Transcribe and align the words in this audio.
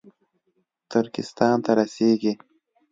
ترکستان 0.91 1.55
ته 1.65 1.71
رسېږي 1.77 2.33